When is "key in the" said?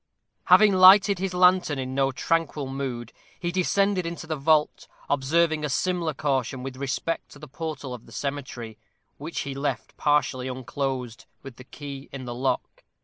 11.65-12.33